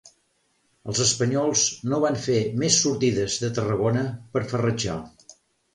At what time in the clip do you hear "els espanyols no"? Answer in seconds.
0.93-1.99